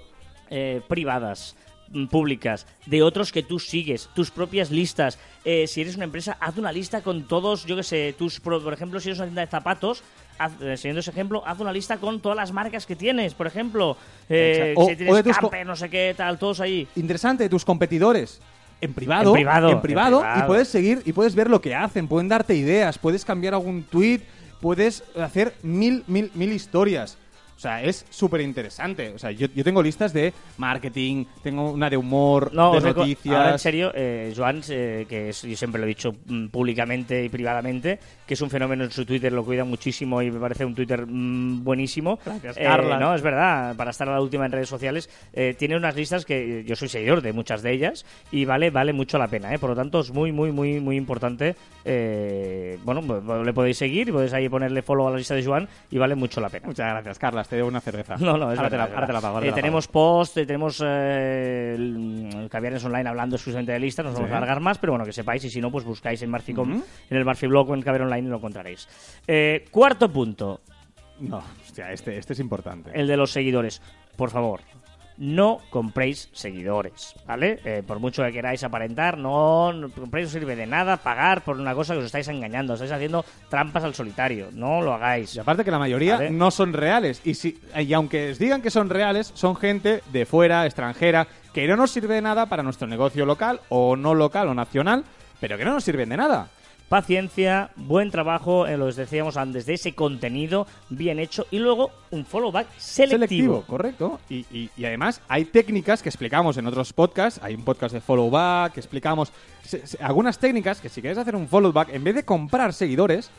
Eh, 0.49 0.81
privadas, 0.87 1.55
mm, 1.91 2.07
públicas, 2.07 2.65
de 2.85 3.01
otros 3.03 3.31
que 3.31 3.43
tú 3.43 3.59
sigues, 3.59 4.09
tus 4.13 4.31
propias 4.31 4.71
listas. 4.71 5.17
Eh, 5.45 5.67
si 5.67 5.81
eres 5.81 5.95
una 5.95 6.05
empresa, 6.05 6.37
haz 6.39 6.57
una 6.57 6.71
lista 6.71 7.01
con 7.01 7.27
todos, 7.27 7.65
yo 7.65 7.75
que 7.75 7.83
sé, 7.83 8.13
tus, 8.17 8.39
por 8.39 8.73
ejemplo, 8.73 8.99
si 8.99 9.09
eres 9.09 9.19
una 9.19 9.27
tienda 9.27 9.41
de 9.41 9.47
zapatos, 9.47 10.03
haz, 10.37 10.51
eh, 10.61 10.77
siguiendo 10.77 10.99
ese 10.99 11.11
ejemplo, 11.11 11.43
haz 11.45 11.59
una 11.59 11.71
lista 11.73 11.97
con 11.97 12.19
todas 12.19 12.35
las 12.35 12.51
marcas 12.51 12.85
que 12.85 12.95
tienes, 12.95 13.33
por 13.33 13.47
ejemplo, 13.47 13.97
eh. 14.29 14.73
O- 14.77 14.87
si 14.87 14.95
tienes 14.95 15.13
o 15.13 15.15
de 15.17 15.23
tus 15.23 15.37
co- 15.37 15.49
Camper, 15.49 15.65
no 15.67 15.75
sé 15.75 15.89
qué, 15.89 16.13
tal, 16.15 16.37
todos 16.37 16.59
ahí. 16.59 16.87
Interesante, 16.95 17.47
tus 17.49 17.65
competidores. 17.65 18.41
En 18.81 18.93
privado, 18.93 19.31
En 19.31 19.33
privado, 19.33 19.69
en 19.71 19.81
privado, 19.81 20.17
en 20.19 20.21
privado. 20.23 20.43
y 20.45 20.47
puedes 20.47 20.67
seguir 20.69 21.01
y 21.05 21.11
puedes 21.11 21.35
ver 21.35 21.49
lo 21.49 21.59
que 21.59 21.75
hacen, 21.75 22.07
pueden 22.07 22.29
darte 22.29 22.55
ideas, 22.55 22.97
puedes 22.97 23.25
cambiar 23.25 23.53
algún 23.53 23.83
tweet, 23.83 24.21
puedes 24.61 25.03
hacer 25.19 25.53
mil, 25.63 26.03
mil, 26.07 26.31
mil 26.33 26.53
historias. 26.53 27.17
O 27.59 27.61
sea, 27.61 27.83
es 27.83 28.05
súper 28.09 28.39
interesante. 28.39 29.09
O 29.13 29.19
sea, 29.19 29.31
yo, 29.31 29.47
yo 29.53 29.65
tengo 29.65 29.83
listas 29.83 30.13
de 30.13 30.31
marketing, 30.57 31.25
tengo 31.43 31.71
una 31.71 31.89
de 31.89 31.97
humor, 31.97 32.53
No, 32.53 32.71
de 32.79 32.79
noticias. 32.79 33.35
ahora 33.35 33.51
en 33.51 33.59
serio, 33.59 33.91
eh, 33.93 34.33
Joan, 34.33 34.61
eh, 34.69 35.05
que 35.09 35.27
es- 35.27 35.41
yo 35.41 35.57
siempre 35.57 35.77
lo 35.81 35.85
he 35.85 35.89
dicho 35.89 36.15
mm, 36.25 36.47
públicamente 36.47 37.21
y 37.25 37.27
privadamente, 37.27 37.99
que 38.29 38.35
es 38.35 38.41
un 38.41 38.51
fenómeno 38.51 38.83
en 38.83 38.91
su 38.91 39.05
Twitter, 39.07 39.33
lo 39.33 39.43
cuida 39.43 39.63
muchísimo 39.63 40.21
y 40.21 40.29
me 40.29 40.39
parece 40.39 40.63
un 40.63 40.75
Twitter 40.75 41.03
mm, 41.07 41.63
buenísimo. 41.63 42.19
Gracias, 42.23 42.57
Eh, 42.57 42.63
Carla. 42.63 42.99
no, 42.99 43.15
es 43.15 43.23
verdad, 43.23 43.75
para 43.75 43.89
estar 43.89 44.07
a 44.07 44.11
la 44.13 44.21
última 44.21 44.45
en 44.45 44.51
redes 44.51 44.69
sociales, 44.69 45.09
eh, 45.33 45.55
tiene 45.57 45.75
unas 45.75 45.95
listas 45.95 46.25
que 46.25 46.63
yo 46.63 46.75
soy 46.75 46.89
seguidor 46.89 47.23
de 47.23 47.33
muchas 47.33 47.63
de 47.63 47.71
ellas 47.71 48.05
y 48.31 48.45
vale, 48.45 48.69
vale 48.69 48.93
mucho 48.93 49.17
la 49.17 49.27
pena. 49.27 49.51
eh. 49.51 49.57
Por 49.57 49.71
lo 49.71 49.75
tanto, 49.75 50.01
es 50.01 50.11
muy, 50.13 50.31
muy, 50.31 50.51
muy, 50.51 50.79
muy 50.79 50.95
importante. 50.95 51.55
eh, 51.85 52.77
bueno, 52.83 53.01
pues, 53.01 53.23
le 53.43 53.51
podéis 53.53 53.77
seguir 53.77 54.09
y 54.09 54.11
podéis 54.11 54.33
ahí 54.33 54.47
ponerle 54.47 54.83
follow 54.83 55.07
a 55.07 55.11
la 55.11 55.17
lista 55.17 55.33
de 55.33 55.43
Joan 55.43 55.67
y 55.89 55.97
vale 55.97 56.13
mucho 56.13 56.39
la 56.39 56.49
pena. 56.49 56.67
Muchas 56.67 56.87
gracias, 56.87 57.17
Carlas. 57.17 57.49
Te 57.49 57.55
debo 57.55 57.67
una 57.67 57.81
cerveza. 57.81 58.15
No, 58.19 58.37
no, 58.37 58.51
es 58.51 58.59
ahora, 58.59 58.69
te 58.69 58.77
la, 58.77 58.83
ahora 58.83 59.07
te 59.07 59.13
la 59.13 59.19
verdad. 59.19 59.21
pago. 59.21 59.33
ahora 59.37 59.45
te 59.45 59.49
la 59.49 59.55
tenemos 59.55 59.87
post, 59.87 60.35
tenemos 60.35 60.77
Caviares 62.49 62.83
Online 62.85 63.09
hablando 63.09 63.35
exclusivamente 63.37 63.71
de 63.71 63.79
listas, 63.79 64.05
no 64.05 64.11
nos 64.11 64.19
vamos 64.19 64.33
a 64.33 64.37
alargar 64.37 64.59
más, 64.59 64.77
pero 64.77 64.93
bueno, 64.93 65.05
que 65.05 65.13
sepáis, 65.13 65.43
y 65.45 65.49
si 65.49 65.61
no, 65.61 65.71
pues 65.71 65.83
buscáis 65.85 66.21
en 66.21 66.29
Marficom, 66.29 66.81
en 67.09 67.17
el 67.17 67.25
Marfiblog 67.25 67.69
o 67.69 67.73
en 67.73 67.81
Caviar 67.81 68.03
Online 68.03 68.18
y 68.25 68.29
lo 68.29 68.37
encontraréis. 68.37 68.87
Eh, 69.27 69.65
cuarto 69.71 70.11
punto. 70.11 70.61
No, 71.19 71.43
hostia, 71.65 71.91
este, 71.91 72.17
este 72.17 72.33
es 72.33 72.39
importante. 72.39 72.91
el 72.93 73.07
de 73.07 73.17
los 73.17 73.31
seguidores. 73.31 73.81
Por 74.15 74.29
favor, 74.29 74.61
no 75.19 75.59
compréis 75.69 76.29
seguidores, 76.31 77.13
¿vale? 77.27 77.59
Eh, 77.65 77.83
por 77.85 77.99
mucho 77.99 78.23
que 78.23 78.31
queráis 78.31 78.63
aparentar, 78.63 79.17
no, 79.17 79.73
no 79.73 79.89
compréis, 79.89 80.27
no 80.27 80.31
sirve 80.31 80.55
de 80.55 80.65
nada 80.65 80.95
pagar 80.95 81.43
por 81.43 81.59
una 81.59 81.75
cosa 81.75 81.93
que 81.93 81.99
os 81.99 82.05
estáis 82.05 82.29
engañando, 82.29 82.73
os 82.73 82.79
estáis 82.79 82.93
haciendo 82.95 83.25
trampas 83.49 83.83
al 83.83 83.93
solitario, 83.93 84.47
no 84.53 84.81
lo 84.81 84.93
hagáis. 84.93 85.35
Y 85.35 85.39
aparte 85.39 85.65
que 85.65 85.71
la 85.71 85.79
mayoría 85.79 86.15
Vale. 86.15 86.31
no 86.31 86.51
son 86.51 86.71
reales. 86.71 87.21
Y, 87.25 87.33
si, 87.33 87.59
y 87.77 87.91
aunque 87.93 88.31
os 88.31 88.39
digan 88.39 88.61
que 88.61 88.71
son 88.71 88.89
reales, 88.89 89.31
son 89.35 89.57
gente 89.57 90.01
de 90.11 90.25
fuera, 90.25 90.65
extranjera, 90.65 91.27
que 91.53 91.67
no 91.67 91.75
nos 91.75 91.91
sirve 91.91 92.15
de 92.15 92.21
nada 92.21 92.45
para 92.45 92.63
nuestro 92.63 92.87
negocio 92.87 93.25
local, 93.25 93.59
o 93.67 93.97
no 93.97 94.15
local 94.15 94.47
o 94.47 94.53
nacional, 94.53 95.03
pero 95.41 95.57
que 95.57 95.65
no 95.65 95.73
nos 95.73 95.83
sirven 95.83 96.07
de 96.09 96.17
nada. 96.17 96.47
Paciencia, 96.89 97.69
buen 97.75 98.11
trabajo, 98.11 98.67
eh, 98.67 98.75
lo 98.77 98.91
decíamos 98.91 99.37
antes, 99.37 99.65
de 99.65 99.75
ese 99.75 99.93
contenido 99.93 100.67
bien 100.89 101.19
hecho 101.19 101.45
y 101.51 101.59
luego 101.59 101.91
un 102.11 102.25
follow 102.25 102.51
back 102.51 102.67
selectivo. 102.77 103.61
correcto. 103.67 104.19
Y, 104.29 104.45
y- 104.51 104.69
además 104.85 105.21
hay 105.27 105.45
técnicas 105.45 106.01
que 106.01 106.09
explicamos 106.09 106.57
en 106.57 106.65
otros 106.67 106.91
podcasts. 106.91 107.39
Hay 107.43 107.53
un 107.55 107.63
podcast 107.63 107.93
de 107.93 108.01
follow 108.01 108.29
back 108.29 108.73
que 108.73 108.79
explicamos 108.79 109.31
algunas 110.01 110.39
técnicas 110.39 110.81
que 110.81 110.89
si 110.89 110.99
quieres 110.99 111.17
hacer 111.19 111.35
un 111.35 111.47
follow 111.47 111.71
back, 111.71 111.89
en 111.93 112.03
vez 112.03 112.15
de 112.15 112.23
comprar 112.25 112.73
seguidores, 112.73 113.29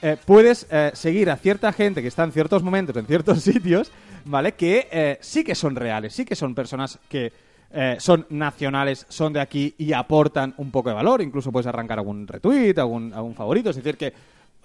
eh, 0.00 0.16
puedes 0.24 0.66
eh, 0.70 0.90
seguir 0.94 1.28
a 1.30 1.36
cierta 1.36 1.72
gente 1.72 2.02
que 2.02 2.08
está 2.08 2.24
en 2.24 2.32
ciertos 2.32 2.62
momentos, 2.62 2.96
en 2.96 3.06
ciertos 3.06 3.40
sitios, 3.42 3.90
¿vale? 4.24 4.52
Que 4.52 4.88
eh, 4.92 5.18
sí 5.20 5.42
que 5.44 5.54
son 5.54 5.74
reales, 5.76 6.14
sí 6.14 6.24
que 6.24 6.36
son 6.36 6.54
personas 6.54 6.98
que 7.08 7.32
eh, 7.72 7.96
son 7.98 8.26
nacionales, 8.30 9.06
son 9.08 9.32
de 9.32 9.40
aquí 9.40 9.74
y 9.78 9.92
aportan 9.92 10.54
un 10.58 10.70
poco 10.70 10.88
de 10.90 10.94
valor. 10.94 11.22
Incluso 11.22 11.50
puedes 11.52 11.66
arrancar 11.66 11.98
algún 11.98 12.26
retweet, 12.26 12.78
algún, 12.78 13.12
algún 13.14 13.34
favorito. 13.34 13.70
Es 13.70 13.76
decir, 13.76 13.96
que, 13.96 14.06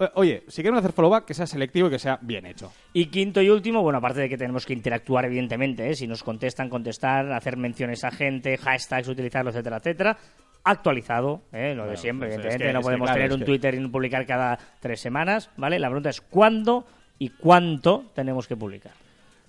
eh, 0.00 0.08
oye, 0.14 0.44
si 0.48 0.62
queremos 0.62 0.80
hacer 0.80 0.92
follow 0.92 1.10
back, 1.10 1.24
que 1.24 1.34
sea 1.34 1.46
selectivo 1.46 1.88
y 1.88 1.90
que 1.90 1.98
sea 1.98 2.18
bien 2.22 2.46
hecho. 2.46 2.70
Y 2.92 3.06
quinto 3.06 3.40
y 3.42 3.48
último, 3.50 3.82
bueno, 3.82 3.98
aparte 3.98 4.20
de 4.20 4.28
que 4.28 4.36
tenemos 4.36 4.64
que 4.66 4.72
interactuar, 4.74 5.24
evidentemente, 5.24 5.88
¿eh? 5.90 5.94
si 5.94 6.06
nos 6.06 6.22
contestan, 6.22 6.68
contestar, 6.68 7.32
hacer 7.32 7.56
menciones 7.56 8.04
a 8.04 8.10
gente, 8.10 8.56
hashtags, 8.58 9.08
utilizarlo, 9.08 9.50
etcétera, 9.50 9.78
etcétera. 9.78 10.18
Actualizado, 10.64 11.42
¿eh? 11.52 11.72
lo 11.74 11.82
de 11.84 11.88
Claro, 11.90 11.96
siempre, 11.96 12.28
pues 12.28 12.38
es 12.40 12.44
evidentemente. 12.44 12.66
que- 12.66 12.72
no 12.74 12.80
que, 12.80 12.84
podemos 12.84 13.06
claro, 13.06 13.18
tener 13.18 13.32
un 13.32 13.38
que- 13.40 13.44
Twitter 13.46 13.74
y 13.74 13.88
publicar 13.88 14.26
cada 14.26 14.58
tres 14.80 15.00
semanas, 15.00 15.50
¿vale? 15.56 15.78
La 15.78 15.88
pregunta 15.88 16.10
es 16.10 16.20
cuándo 16.20 16.84
y 17.18 17.30
cuánto 17.30 18.04
tenemos 18.14 18.46
que 18.46 18.56
publicar. 18.56 18.92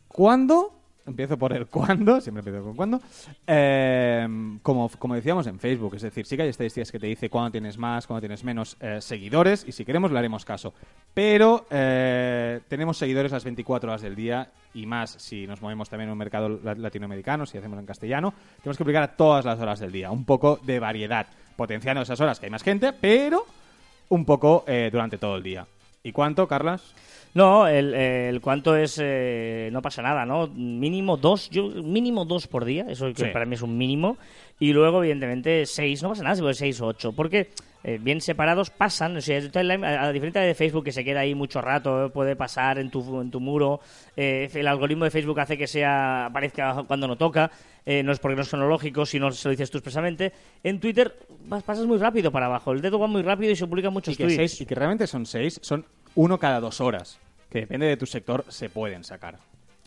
¿Cuándo? 0.07 0.78
Empiezo 1.09 1.37
por 1.37 1.53
el 1.53 1.67
cuándo, 1.67 2.21
siempre 2.21 2.39
empiezo 2.39 2.63
con 2.63 2.75
cuándo. 2.75 3.01
Eh, 3.47 4.27
como, 4.61 4.89
como 4.89 5.15
decíamos 5.15 5.47
en 5.47 5.59
Facebook, 5.59 5.95
es 5.95 6.01
decir, 6.03 6.25
sí 6.25 6.35
que 6.37 6.43
hay 6.43 6.49
estadísticas 6.49 6.91
que 6.91 6.99
te 6.99 7.07
dice 7.07 7.29
cuándo 7.29 7.51
tienes 7.51 7.77
más, 7.77 8.07
cuándo 8.07 8.21
tienes 8.21 8.43
menos 8.43 8.77
eh, 8.79 9.01
seguidores, 9.01 9.65
y 9.67 9.71
si 9.71 9.85
queremos 9.85 10.11
le 10.11 10.19
haremos 10.19 10.45
caso. 10.45 10.73
Pero 11.13 11.65
eh, 11.69 12.61
tenemos 12.67 12.97
seguidores 12.97 13.31
las 13.31 13.43
24 13.43 13.89
horas 13.89 14.01
del 14.01 14.15
día, 14.15 14.49
y 14.73 14.85
más 14.85 15.11
si 15.11 15.47
nos 15.47 15.61
movemos 15.61 15.89
también 15.89 16.09
en 16.09 16.13
un 16.13 16.17
mercado 16.19 16.47
la- 16.63 16.75
latinoamericano, 16.75 17.45
si 17.45 17.57
hacemos 17.57 17.79
en 17.79 17.85
castellano, 17.85 18.33
tenemos 18.61 18.77
que 18.77 18.83
publicar 18.83 19.03
a 19.03 19.15
todas 19.15 19.43
las 19.45 19.59
horas 19.59 19.79
del 19.79 19.91
día, 19.91 20.11
un 20.11 20.25
poco 20.25 20.59
de 20.63 20.79
variedad, 20.79 21.27
potenciando 21.55 22.01
esas 22.03 22.19
horas 22.21 22.39
que 22.39 22.45
hay 22.45 22.51
más 22.51 22.63
gente, 22.63 22.93
pero 22.93 23.43
un 24.09 24.25
poco 24.25 24.63
eh, 24.67 24.89
durante 24.91 25.17
todo 25.17 25.35
el 25.35 25.43
día. 25.43 25.65
¿Y 26.03 26.11
cuánto, 26.11 26.47
Carlas? 26.47 26.93
No, 27.33 27.67
el, 27.67 27.93
el 27.93 28.41
cuánto 28.41 28.75
es, 28.75 28.97
eh, 29.01 29.69
no 29.71 29.81
pasa 29.81 30.01
nada, 30.01 30.25
¿no? 30.25 30.47
Mínimo 30.47 31.17
dos, 31.17 31.49
yo 31.49 31.67
mínimo 31.69 32.25
dos 32.25 32.47
por 32.47 32.65
día, 32.65 32.85
eso 32.89 33.07
que 33.13 33.25
Sí. 33.25 33.29
para 33.31 33.45
mí 33.45 33.55
es 33.55 33.61
un 33.61 33.77
mínimo. 33.77 34.17
Y 34.59 34.73
luego, 34.73 34.99
evidentemente, 35.03 35.65
seis, 35.65 36.01
no 36.01 36.09
pasa 36.09 36.23
nada 36.23 36.35
si 36.35 36.41
puede 36.41 36.53
seis 36.55 36.79
o 36.81 36.87
ocho, 36.87 37.11
porque 37.11 37.49
eh, 37.83 37.97
bien 38.01 38.19
separados 38.21 38.69
pasan, 38.69 39.17
o 39.17 39.21
sea, 39.21 39.37
a, 39.37 40.11
diferencia 40.11 40.41
de 40.41 40.53
Facebook 40.55 40.83
que 40.85 40.91
se 40.91 41.03
queda 41.03 41.21
ahí 41.21 41.33
mucho 41.35 41.61
rato, 41.61 42.05
eh, 42.05 42.09
puede 42.09 42.35
pasar 42.35 42.77
en 42.79 42.89
tu, 42.91 43.21
en 43.21 43.31
tu 43.31 43.39
muro, 43.39 43.79
eh, 44.17 44.49
el 44.53 44.67
algoritmo 44.67 45.05
de 45.05 45.11
Facebook 45.11 45.39
hace 45.39 45.57
que 45.57 45.67
sea 45.67 46.25
aparezca 46.27 46.83
cuando 46.87 47.07
no 47.07 47.15
toca, 47.17 47.49
eh, 47.85 48.03
no 48.03 48.11
es 48.11 48.19
porque 48.19 48.35
no 48.35 48.41
es 48.41 48.49
cronológico, 48.49 49.05
si 49.05 49.19
no 49.19 49.31
se 49.31 49.47
lo 49.47 49.51
dices 49.51 49.71
tú 49.71 49.77
expresamente. 49.77 50.33
En 50.63 50.79
Twitter 50.79 51.15
vas- 51.45 51.63
pasas 51.63 51.85
muy 51.85 51.97
rápido 51.97 52.31
para 52.31 52.47
abajo, 52.47 52.71
el 52.73 52.81
dedo 52.81 52.99
va 52.99 53.07
muy 53.07 53.21
rápido 53.21 53.51
y 53.51 53.55
se 53.55 53.65
publican 53.67 53.93
muchos 53.93 54.13
y 54.13 54.17
que, 54.17 54.23
tweets. 54.25 54.37
seis- 54.37 54.61
y 54.61 54.65
que 54.65 54.75
realmente 54.75 55.07
son 55.07 55.25
seis, 55.25 55.59
son 55.63 55.85
uno 56.15 56.37
cada 56.37 56.59
dos 56.59 56.81
horas. 56.81 57.17
Que 57.49 57.61
depende 57.61 57.87
de 57.87 57.97
tu 57.97 58.05
sector, 58.05 58.45
se 58.49 58.69
pueden 58.69 59.03
sacar. 59.03 59.39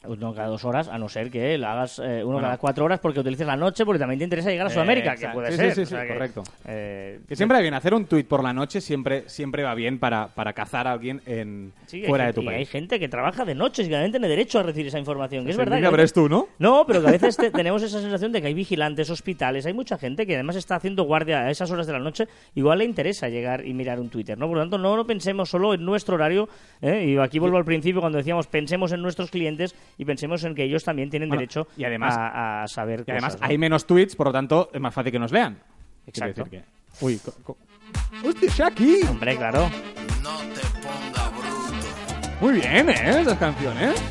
Uno 0.06 0.34
cada 0.34 0.48
dos 0.48 0.64
horas, 0.64 0.88
a 0.88 0.98
no 0.98 1.08
ser 1.08 1.30
que 1.30 1.56
lo 1.58 1.66
hagas 1.68 1.98
eh, 2.00 2.22
uno 2.24 2.32
Bueno. 2.34 2.40
cada 2.42 2.58
cuatro 2.58 2.84
horas 2.84 2.98
porque 3.00 3.20
utilices 3.20 3.46
la 3.46 3.56
noche, 3.56 3.84
porque 3.84 4.00
también 4.00 4.18
te 4.18 4.24
interesa 4.24 4.50
llegar 4.50 4.66
a 4.66 4.70
Eh, 4.70 4.72
Sudamérica, 4.72 5.14
que 5.14 5.28
puede 5.28 5.50
Sí, 5.52 5.56
ser. 5.56 5.68
sí, 5.70 5.74
sí, 5.76 5.82
o 5.82 5.86
sea 5.86 6.00
sí, 6.00 6.06
que, 6.08 6.12
correcto. 6.12 6.42
eh, 6.66 7.20
Que 7.28 7.36
siempre 7.36 7.56
va 7.58 7.62
bien 7.62 7.74
hacer 7.74 7.94
un 7.94 8.06
tuit 8.06 8.26
por 8.26 8.42
la 8.42 8.52
noche, 8.52 8.80
siempre, 8.80 9.28
siempre 9.28 9.62
va 9.62 9.74
bien 9.76 9.98
para, 10.00 10.28
para 10.28 10.52
cazar 10.54 10.88
a 10.88 10.92
alguien 10.92 11.20
en, 11.26 11.72
fuera 12.06 12.26
de 12.26 12.32
tu 12.32 12.40
y 12.42 12.48
hay 12.48 12.54
país. 12.56 12.70
gente 12.70 12.98
que 12.98 13.08
trabaja 13.08 13.44
de 13.44 13.54
noche 13.54 13.82
y 13.84 13.88
que 13.88 14.08
tiene 14.10 14.28
derecho 14.28 14.58
a 14.58 14.62
recibir 14.64 14.88
esa 14.88 14.98
información, 14.98 15.44
que 15.44 15.52
es 15.52 15.56
verdad. 15.56 15.78
que 15.80 15.86
eres 15.86 16.12
tú, 16.12 16.28
¿no? 16.28 16.48
No, 16.58 16.84
pero 16.86 17.00
que 17.00 17.08
a 17.08 17.12
veces 17.12 17.36
te- 17.36 17.50
tenemos 17.52 17.82
esa 17.82 18.00
sensación 18.00 18.32
de 18.32 18.40
que 18.40 18.48
hay 18.48 18.54
vigilantes, 18.54 19.08
hospitales, 19.10 19.66
hay 19.66 19.72
mucha 19.72 19.98
gente 19.98 20.26
que 20.26 20.34
además 20.34 20.56
está 20.56 20.74
haciendo 20.76 21.04
guardia 21.04 21.40
a 21.42 21.50
esas 21.50 21.70
horas 21.70 21.86
de 21.86 21.92
la 21.92 22.00
noche, 22.00 22.26
igual 22.56 22.78
le 22.78 22.84
interesa 22.86 23.28
llegar 23.28 23.64
y 23.64 23.72
mirar 23.72 24.00
un 24.00 24.08
Twitter, 24.08 24.36
¿no? 24.36 24.48
Por 24.48 24.56
lo 24.56 24.62
tanto, 24.64 24.78
no 24.78 24.96
lo 24.96 25.06
pensemos 25.06 25.48
solo 25.48 25.74
en 25.74 25.84
nuestro 25.84 26.16
horario, 26.16 26.48
¿eh? 26.80 27.04
y 27.06 27.18
aquí 27.18 27.38
vuelvo 27.38 27.56
al 27.56 27.64
principio 27.64 28.00
cuando 28.00 28.18
decíamos 28.18 28.46
pensemos 28.48 28.90
en 28.92 29.00
nuestros 29.00 29.30
clientes 29.30 29.74
y 29.98 30.04
pensemos 30.04 30.42
en 30.44 30.54
que 30.54 30.64
ellos 30.64 30.84
también 30.84 31.10
tienen 31.10 31.28
Bueno, 31.28 31.40
derecho 31.40 31.66
y 31.76 31.84
además- 31.84 32.16
a, 32.16 32.62
a 32.62 32.68
saber 32.68 33.04
Y 33.06 33.10
además 33.10 33.38
¿no? 33.40 33.46
hay 33.46 33.58
menos 33.58 33.86
tweets, 33.86 34.16
por 34.16 34.26
lo 34.28 34.32
tanto 34.32 34.70
es 34.72 34.80
más 34.80 34.92
fácil 34.94 35.12
que 35.12 35.18
nos 35.18 35.32
lean. 35.32 35.58
Exacto. 36.06 36.44
que- 36.44 36.62
Uy, 37.00 37.18
co- 37.24 37.34
co- 37.42 37.56
¡Hostia, 38.24 38.50
Shaki! 38.54 39.02
Hombre, 39.08 39.36
claro. 39.36 39.70
No 40.22 40.38
te 40.38 40.60
pongas 40.82 41.32
bruto. 41.32 42.36
Muy 42.40 42.54
bien, 42.54 42.88
¿eh? 42.90 43.20
Esas 43.20 43.38
canciones. 43.38 44.02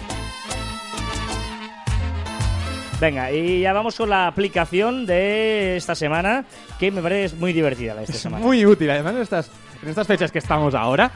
Venga, 3.00 3.32
y 3.32 3.62
ya 3.62 3.74
vamos 3.74 3.96
con 3.98 4.10
la 4.10 4.28
aplicación 4.28 5.08
de 5.08 5.76
esta 5.76 5.96
semana, 5.96 6.46
que 6.80 6.92
me 6.92 7.02
parece 7.02 7.36
muy 7.36 7.52
divertida 7.52 7.96
la 7.96 8.02
de 8.02 8.06
esta 8.06 8.16
Es 8.16 8.22
semana. 8.22 8.46
muy 8.46 8.64
útil, 8.64 8.92
además 8.92 9.16
en 9.16 9.22
estas, 9.24 9.52
en 9.82 9.90
estas 9.90 10.06
fechas 10.06 10.32
que 10.32 10.38
estamos 10.38 10.76
ahora, 10.76 11.10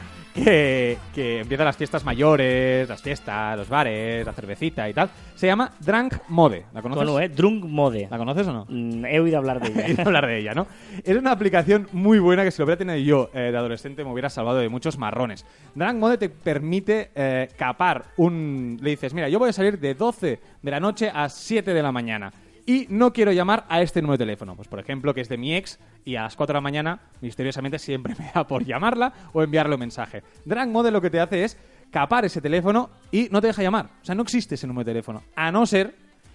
que, 0.44 0.98
que 1.14 1.40
empiezan 1.40 1.66
las 1.66 1.76
fiestas 1.76 2.04
mayores, 2.04 2.88
las 2.88 3.02
fiestas, 3.02 3.56
los 3.58 3.68
bares, 3.68 4.24
la 4.24 4.32
cervecita 4.32 4.88
y 4.88 4.94
tal. 4.94 5.10
Se 5.34 5.46
llama 5.46 5.72
Drunk 5.80 6.14
Mode. 6.28 6.66
¿La 6.72 6.82
conoces? 6.82 7.04
Con 7.04 7.14
U, 7.14 7.18
¿eh? 7.18 7.28
Drunk 7.28 7.64
Mode. 7.64 8.08
¿La 8.10 8.18
conoces 8.18 8.46
o 8.46 8.52
no? 8.52 8.66
Mm, 8.68 9.04
He 9.06 9.18
oído 9.20 9.38
hablar 9.38 9.60
de 9.60 9.68
He 9.68 9.72
ella. 9.72 9.86
oído 9.88 10.02
hablar 10.06 10.26
de 10.26 10.38
ella, 10.38 10.54
¿no? 10.54 10.66
Es 11.02 11.16
una 11.16 11.32
aplicación 11.32 11.88
muy 11.92 12.18
buena 12.18 12.44
que 12.44 12.50
si 12.50 12.58
lo 12.60 12.64
hubiera 12.66 12.78
tenido 12.78 12.96
yo 12.98 13.30
eh, 13.34 13.50
de 13.50 13.56
adolescente 13.58 14.04
me 14.04 14.12
hubiera 14.12 14.30
salvado 14.30 14.58
de 14.58 14.68
muchos 14.68 14.98
marrones. 14.98 15.44
Drunk 15.74 15.94
Mode 15.96 16.18
te 16.18 16.28
permite 16.28 17.10
eh, 17.14 17.48
capar 17.56 18.04
un... 18.16 18.78
Le 18.80 18.90
dices, 18.90 19.12
mira, 19.14 19.28
yo 19.28 19.38
voy 19.38 19.50
a 19.50 19.52
salir 19.52 19.78
de 19.78 19.94
12 19.94 20.40
de 20.62 20.70
la 20.70 20.80
noche 20.80 21.10
a 21.12 21.28
7 21.28 21.72
de 21.74 21.82
la 21.82 21.92
mañana 21.92 22.32
y 22.66 22.86
no 22.90 23.12
quiero 23.12 23.32
llamar 23.32 23.64
a 23.68 23.80
este 23.80 24.02
número 24.02 24.18
de 24.18 24.24
teléfono. 24.24 24.56
Pues 24.56 24.68
por 24.68 24.80
ejemplo, 24.80 25.14
que 25.14 25.20
es 25.20 25.28
de 25.28 25.38
mi 25.38 25.54
ex 25.54 25.78
y 26.04 26.16
a 26.16 26.22
las 26.22 26.36
4 26.36 26.52
de 26.52 26.56
la 26.56 26.60
mañana 26.60 27.00
misteriosamente 27.20 27.78
siempre 27.78 28.14
me 28.18 28.30
da 28.34 28.46
por 28.46 28.64
llamarla 28.64 29.12
o 29.32 29.42
enviarle 29.42 29.74
un 29.74 29.80
mensaje. 29.80 30.22
Drunk 30.44 30.68
Mode 30.68 30.90
lo 30.90 31.00
que 31.00 31.10
te 31.10 31.20
hace 31.20 31.44
es 31.44 31.56
capar 31.90 32.24
ese 32.24 32.40
teléfono 32.40 32.90
y 33.10 33.28
no 33.30 33.40
te 33.40 33.46
deja 33.46 33.62
llamar. 33.62 33.86
O 34.02 34.04
sea, 34.04 34.14
no 34.14 34.22
existe 34.22 34.56
ese 34.56 34.66
número 34.66 34.84
de 34.84 34.90
teléfono. 34.90 35.22
A 35.36 35.50
no 35.52 35.64
ser 35.64 35.94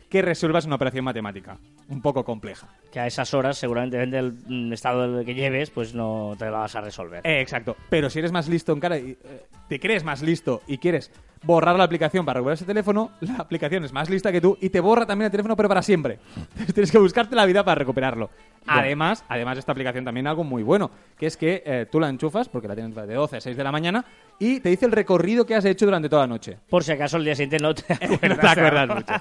que 0.09 0.21
resuelvas 0.21 0.65
una 0.65 0.75
operación 0.75 1.05
matemática 1.05 1.57
un 1.88 2.01
poco 2.01 2.25
compleja. 2.25 2.67
que 2.91 3.00
a 3.00 3.07
esas 3.07 3.33
horas, 3.33 3.57
seguramente 3.57 3.97
depende 3.97 4.17
del 4.17 4.33
mm, 4.69 4.73
estado 4.73 5.23
que 5.23 5.33
lleves, 5.33 5.69
pues 5.69 5.93
no 5.95 6.35
te 6.38 6.45
la 6.45 6.51
vas 6.51 6.75
a 6.75 6.81
resolver. 6.81 7.25
Eh, 7.25 7.39
exacto. 7.39 7.77
Pero 7.89 8.09
si 8.09 8.19
eres 8.19 8.33
más 8.33 8.50
listo 8.50 8.73
en 8.73 8.79
cara 8.81 8.97
y 8.97 9.11
eh, 9.11 9.17
te 9.69 9.79
crees 9.79 10.03
más 10.03 10.21
listo 10.21 10.61
y 10.67 10.77
quieres 10.77 11.11
borrar 11.43 11.75
la 11.75 11.83
aplicación 11.83 12.25
para 12.25 12.39
recuperar 12.39 12.55
ese 12.55 12.65
teléfono, 12.65 13.12
la 13.21 13.36
aplicación 13.36 13.83
es 13.83 13.91
más 13.91 14.10
lista 14.10 14.31
que 14.31 14.41
tú 14.41 14.57
y 14.62 14.69
te 14.69 14.79
borra 14.79 15.05
también 15.05 15.25
el 15.25 15.31
teléfono, 15.31 15.55
pero 15.55 15.69
para 15.69 15.81
siempre. 15.81 16.19
Entonces 16.51 16.74
tienes 16.74 16.91
que 16.91 16.98
buscarte 16.98 17.36
la 17.36 17.45
vida 17.45 17.63
para 17.63 17.75
recuperarlo. 17.75 18.29
Además, 18.67 19.25
además 19.27 19.57
esta 19.57 19.71
aplicación 19.71 20.05
también 20.05 20.27
algo 20.27 20.43
muy 20.43 20.62
bueno, 20.62 20.91
que 21.17 21.25
es 21.25 21.36
que 21.36 21.63
eh, 21.65 21.88
tú 21.91 22.00
la 22.00 22.10
enchufas, 22.10 22.48
porque 22.48 22.67
la 22.67 22.75
tienes 22.75 22.95
de 22.95 23.13
12 23.13 23.38
a 23.38 23.41
6 23.41 23.57
de 23.57 23.63
la 23.63 23.71
mañana, 23.71 24.05
y 24.38 24.60
te 24.60 24.69
dice 24.69 24.86
el 24.86 24.91
recorrido 24.91 25.45
que 25.45 25.55
has 25.55 25.65
hecho 25.65 25.86
durante 25.86 26.10
toda 26.10 26.24
la 26.24 26.27
noche. 26.27 26.57
Por 26.69 26.83
si 26.83 26.91
acaso 26.91 27.17
el 27.17 27.25
día 27.25 27.36
siguiente 27.36 27.57
no 27.57 27.74
te 27.74 27.91
acuerdas. 27.91 28.21
no 28.31 28.38
te 28.38 28.48
acuerdas 28.48 28.89
mucho. 28.89 29.13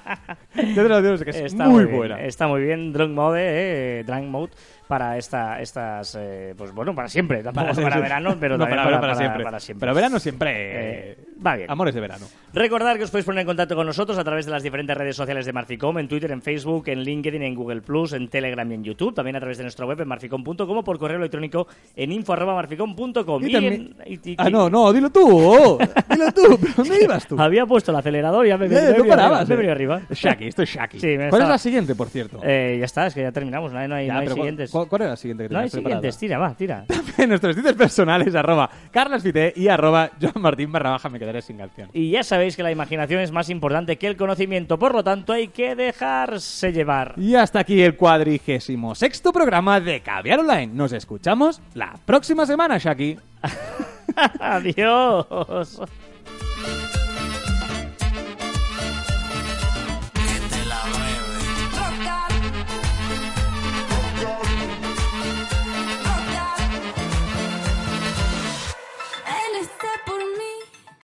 Yo 0.75 0.83
te 0.83 0.89
lo 0.89 1.03
digo, 1.03 1.15
es 1.15 1.25
que 1.25 1.31
es 1.31 1.37
Está 1.37 1.69
muy, 1.69 1.85
bien, 1.85 1.97
buena. 1.97 2.21
Está 2.21 2.49
muy 2.49 2.62
bien 2.62 2.93
Drunk 2.93 3.12
Mode, 3.12 3.41
eh, 3.43 4.05
Drunk 4.05 4.25
Mode 4.25 4.50
para 4.90 5.16
esta, 5.16 5.61
estas, 5.62 6.16
eh, 6.20 6.52
pues 6.59 6.73
bueno, 6.75 6.94
para 6.94 7.09
siempre. 7.09 7.42
Tampoco 7.44 7.64
para, 7.66 7.75
siempre. 7.76 8.00
verano, 8.00 8.37
pero 8.38 8.59
No, 8.59 8.64
para, 8.64 8.76
para, 8.85 8.88
para 8.90 9.00
para- 9.00 9.14
siempre. 9.14 9.44
para 9.44 9.61
siempre. 9.61 9.87
Pero 9.87 9.94
verano 9.94 10.18
siempre. 10.18 10.50
Eh, 10.50 11.11
eh, 11.12 11.18
va 11.47 11.56
bien. 11.56 11.70
Amores 11.70 11.94
de 11.94 12.00
verano. 12.00 12.26
Recordad 12.52 12.97
que 12.97 13.04
os 13.04 13.11
podéis 13.11 13.25
poner 13.25 13.42
en 13.42 13.47
contacto 13.47 13.76
con 13.76 13.87
nosotros 13.87 14.18
a 14.18 14.25
través 14.25 14.44
de 14.47 14.50
las 14.52 14.62
diferentes 14.64 14.97
redes 14.97 15.14
sociales 15.16 15.47
de 15.47 15.52
Marficom, 15.52 15.97
en 15.99 16.09
Twitter, 16.09 16.32
en 16.32 16.42
Facebook, 16.42 16.88
en 16.88 17.00
LinkedIn, 17.04 17.42
en 17.42 17.54
Google 17.54 17.80
Plus, 17.82 18.12
en 18.12 18.28
Telegram 18.28 18.68
y 18.70 18.75
en 18.75 18.85
YouTube, 18.85 19.14
también 19.14 19.37
a 19.37 19.38
través 19.40 19.56
de 19.59 19.62
nuestra 19.64 19.87
web 19.87 20.00
en 20.00 20.09
marficom.com 20.09 20.76
o 20.76 20.85
por 20.85 20.99
correo 20.99 21.18
electrónico 21.18 21.68
en 21.94 22.11
info@marficom.com. 22.12 23.42
Y 23.44 23.47
Y 23.49 23.52
también- 23.52 23.94
y- 24.06 24.30
y- 24.32 24.35
Ah, 24.38 24.50
no, 24.50 24.68
no, 24.68 24.92
dilo 24.92 25.11
tú. 25.11 25.78
Dilo 26.11 26.32
tú. 26.32 26.59
¿Pero 26.61 26.73
dónde 26.76 27.04
ibas 27.04 27.26
tú? 27.26 27.40
Había 27.40 27.64
puesto 27.66 27.92
el 27.92 27.99
acelerador 27.99 28.44
y 28.47 28.49
ya 28.49 28.59
me, 28.59 28.68
me, 28.68 28.75
Eh, 28.76 28.80
me 28.80 28.87
venido 28.92 29.06
parabas. 29.09 29.49
me 29.49 29.54
eh. 29.64 29.70
arriba. 29.70 30.00
Shaki, 30.11 30.47
esto 30.49 30.62
es 30.62 30.70
Shaki. 30.75 30.99
Sí, 30.99 31.06
me 31.06 31.16
¿Cuál 31.16 31.26
estaba- 31.26 31.42
es 31.44 31.49
la 31.50 31.59
siguiente, 31.59 31.94
por 31.94 32.09
cierto? 32.09 32.40
Eh, 32.42 32.76
ya 32.80 32.85
está, 32.87 33.06
es 33.06 33.14
que 33.14 33.23
ya 33.23 33.30
terminamos, 33.32 33.73
no 33.73 33.78
hay, 33.78 33.87
no 33.88 33.94
hay, 33.94 34.06
Ya, 34.06 34.14
no 34.14 34.18
hay 34.20 34.25
pero 34.26 34.37
¿cuál- 34.37 34.42
siguientes. 34.47 34.70
¿Cuál, 34.89 35.03
era 35.03 35.11
la 35.11 35.17
siguiente 35.17 35.49
que 35.49 35.55
no 35.55 35.61
hay 35.61 35.69
tenías 35.69 35.73
preparada? 35.73 36.01
siguientes, 36.01 36.19
tira, 36.19 36.39
va, 36.39 36.55
tira. 36.55 36.85
En 37.19 37.29
nuestros 37.29 37.55
sitios 37.55 37.75
personales, 37.75 38.35
arroba 38.35 38.71
carlasfite 38.91 39.53
y 39.57 39.69
arroba 39.69 40.11
joanmartin 40.21 40.73
barra 40.73 40.91
baja, 40.91 41.09
me 41.09 41.19
quedaré 41.19 41.43
sin 41.43 41.59
canción. 41.59 41.91
Y 41.93 42.11
ya 42.11 42.23
sabéis 42.23 42.57
que 42.57 42.63
la 42.63 42.71
imaginación 42.71 43.21
es 43.21 43.31
más 43.31 43.51
importante 43.51 43.97
que 43.97 44.07
el 44.07 44.17
conocimiento, 44.17 44.79
por 44.79 44.95
lo 44.95 45.05
tanto 45.05 45.33
hay 45.33 45.49
que 45.49 45.75
dejarse 45.75 46.73
llevar. 46.73 47.15
Y 47.17 47.35
hasta 47.35 47.61
aquí 47.61 47.83
el 47.83 47.97
cuadrigésimo 47.97 48.95
sexto 48.95 49.33
programa 49.33 49.81
de 49.81 50.01
Caviar 50.01 50.41
Online. 50.41 50.69
Nos 50.69 50.93
escuchamos 50.93 51.61
la 51.75 51.95
próxima 52.05 52.47
semana, 52.47 52.79
Shaki. 52.79 53.19
Adiós. 54.41 55.81